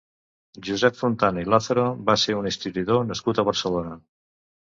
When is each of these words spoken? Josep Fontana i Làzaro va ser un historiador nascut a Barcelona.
Josep 0.67 0.95
Fontana 1.01 1.43
i 1.43 1.49
Làzaro 1.55 1.83
va 2.09 2.15
ser 2.21 2.35
un 2.39 2.49
historiador 2.53 3.05
nascut 3.11 3.43
a 3.43 3.45
Barcelona. 3.51 3.93